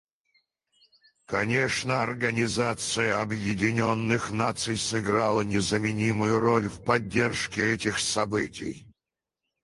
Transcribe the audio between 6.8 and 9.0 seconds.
поддержке этих событий.